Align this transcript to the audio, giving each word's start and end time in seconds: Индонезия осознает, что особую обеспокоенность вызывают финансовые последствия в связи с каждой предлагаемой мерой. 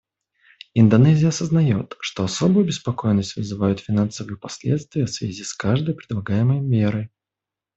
Индонезия 0.73 1.27
осознает, 1.27 1.95
что 1.99 2.23
особую 2.23 2.63
обеспокоенность 2.63 3.35
вызывают 3.35 3.81
финансовые 3.81 4.35
последствия 4.35 5.05
в 5.05 5.11
связи 5.11 5.43
с 5.43 5.53
каждой 5.53 5.93
предлагаемой 5.93 6.59
мерой. 6.59 7.11